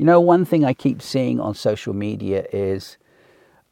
[0.00, 2.96] You know, one thing I keep seeing on social media is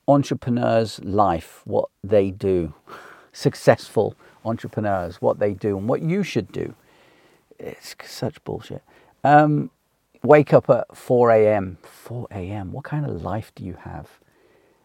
[0.07, 2.75] entrepreneurs' life, what they do,
[3.33, 6.75] successful entrepreneurs, what they do, and what you should do.
[7.59, 8.83] It's such bullshit.
[9.25, 9.71] Um,
[10.23, 11.79] wake up at 4 a.m.
[11.83, 12.73] 4 a.m.
[12.73, 14.11] What kind of life do you have?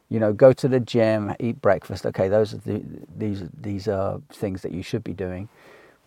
[0.07, 2.05] You know, go to the gym, eat breakfast.
[2.05, 2.81] Okay, those are the,
[3.17, 5.49] these these are things that you should be doing.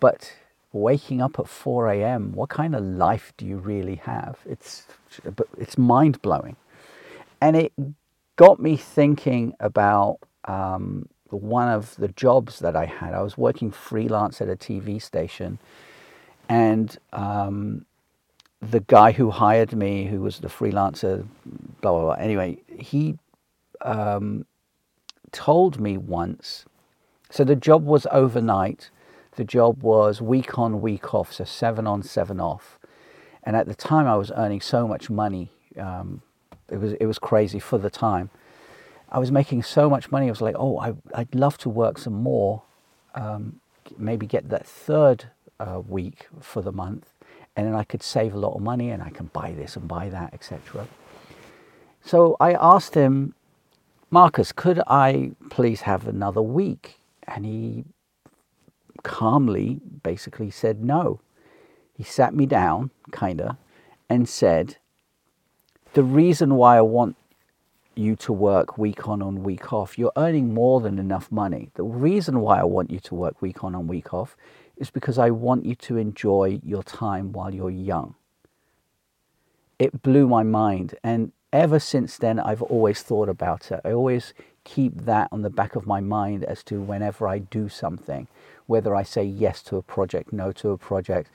[0.01, 0.33] But
[0.81, 2.33] waking up at 4 a.m.
[2.33, 4.39] What kind of life do you really have?
[4.47, 4.87] It's
[5.59, 6.57] it's mind blowing,
[7.41, 7.73] and it
[8.37, 13.15] got me thinking about um, one of the jobs that I had.
[13.15, 15.59] I was working freelance at a TV station,
[16.49, 17.87] and um,
[18.61, 21.27] the guy who hired me, who was the freelancer,
[21.81, 22.13] blah blah blah.
[22.15, 23.19] Anyway, he
[23.83, 24.47] um,
[25.33, 26.65] told me once.
[27.31, 28.91] So the job was overnight.
[29.37, 32.79] The job was week on, week off, so seven on, seven off.
[33.43, 35.51] And at the time, I was earning so much money.
[35.79, 36.23] Um,
[36.69, 38.31] it was it was crazy for the time.
[39.09, 40.27] I was making so much money.
[40.27, 42.63] I was like, oh, I, would love to work some more.
[43.15, 43.61] Um,
[43.97, 47.13] maybe get that third uh, week for the month
[47.57, 49.89] and then I could save a lot of money and I can buy this and
[49.89, 50.87] buy that, etc.
[52.03, 53.35] So I asked him,
[54.11, 57.01] Marcus, could I please have another week?
[57.27, 57.85] And he
[59.07, 61.21] calmly basically said no.
[61.97, 63.57] He sat me down, kind of,
[64.11, 64.79] and said,
[65.95, 67.17] The reason why I want
[67.95, 71.71] you to work week on and week off, you're earning more than enough money.
[71.75, 74.37] The reason why I want you to work week on and week off
[74.77, 78.17] is because I want you to enjoy your time while you're young.
[79.79, 80.97] It blew my mind.
[81.05, 83.81] And ever since then, I've always thought about it.
[83.85, 84.35] I always
[84.65, 88.27] keep that on the back of my mind as to whenever I do something,
[88.67, 91.31] whether I say yes to a project, no to a project,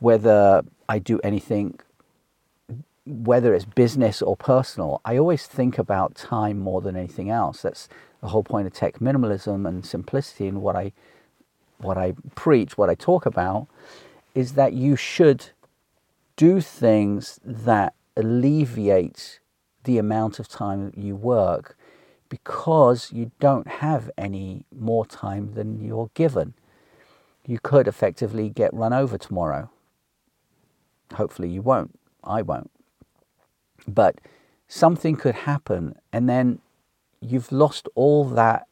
[0.00, 1.78] whether I do anything,
[3.06, 7.62] whether it's business or personal, I always think about time more than anything else.
[7.62, 7.88] That's
[8.20, 10.92] the whole point of tech minimalism and simplicity and what I
[11.78, 13.66] what I preach, what I talk about,
[14.34, 15.50] is that you should
[16.36, 19.40] do things that alleviate
[19.84, 21.76] the amount of time you work
[22.28, 26.54] because you don't have any more time than you're given.
[27.46, 29.70] You could effectively get run over tomorrow.
[31.14, 31.98] Hopefully, you won't.
[32.22, 32.70] I won't.
[33.86, 34.20] But
[34.66, 36.60] something could happen, and then
[37.20, 38.66] you've lost all that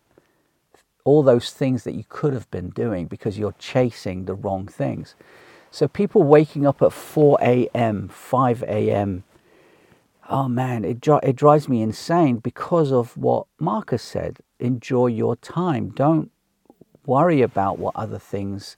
[1.04, 5.14] all those things that you could have been doing because you're chasing the wrong things.
[5.70, 9.24] So people waking up at 4 a.m., 5 a.m.,
[10.28, 14.38] oh man, it, it drives me insane because of what Marcus said.
[14.60, 15.90] Enjoy your time.
[15.90, 16.30] Don't
[17.06, 18.76] worry about what other things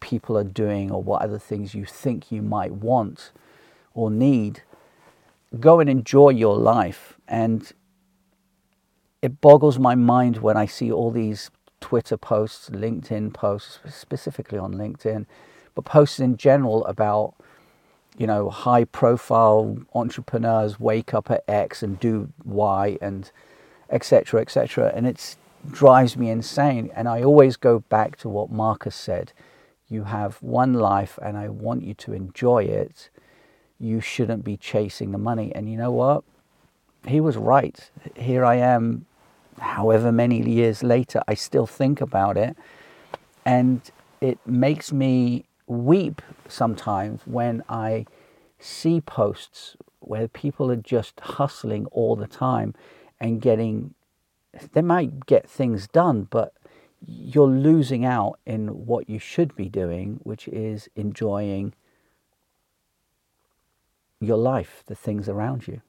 [0.00, 3.32] people are doing or what other things you think you might want
[3.94, 4.62] or need.
[5.58, 7.18] Go and enjoy your life.
[7.26, 7.72] And
[9.22, 14.74] it boggles my mind when I see all these Twitter posts, LinkedIn posts, specifically on
[14.74, 15.26] LinkedIn,
[15.74, 17.34] but posts in general about
[18.16, 23.30] you know high profile entrepreneurs wake up at X and do Y and
[23.90, 24.40] etc.
[24.40, 24.92] etc.
[24.94, 25.36] And it
[25.70, 26.90] drives me insane.
[26.94, 29.32] And I always go back to what Marcus said:
[29.88, 33.10] you have one life, and I want you to enjoy it.
[33.78, 35.54] You shouldn't be chasing the money.
[35.54, 36.24] And you know what?
[37.06, 37.90] He was right.
[38.16, 39.06] Here I am
[39.60, 42.56] however many years later, I still think about it.
[43.44, 43.80] And
[44.20, 48.06] it makes me weep sometimes when I
[48.58, 52.74] see posts where people are just hustling all the time
[53.20, 53.94] and getting,
[54.72, 56.54] they might get things done, but
[57.04, 61.74] you're losing out in what you should be doing, which is enjoying
[64.20, 65.80] your life, the things around you.